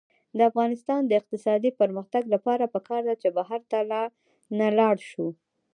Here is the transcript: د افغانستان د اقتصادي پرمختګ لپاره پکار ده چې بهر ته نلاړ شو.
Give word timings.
د 0.37 0.39
افغانستان 0.49 1.01
د 1.05 1.11
اقتصادي 1.21 1.71
پرمختګ 1.81 2.23
لپاره 2.33 2.71
پکار 2.75 3.01
ده 3.07 3.15
چې 3.21 3.29
بهر 3.37 3.61
ته 3.71 3.79
نلاړ 4.59 4.95
شو. 5.11 5.27